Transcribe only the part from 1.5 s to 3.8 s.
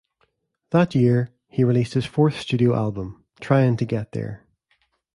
released his fourth studio album, "Tryin'